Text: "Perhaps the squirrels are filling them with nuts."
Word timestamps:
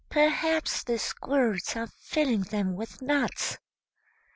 "Perhaps 0.09 0.81
the 0.85 0.97
squirrels 0.97 1.75
are 1.75 1.85
filling 1.99 2.41
them 2.41 2.73
with 2.73 3.03
nuts." 3.03 3.59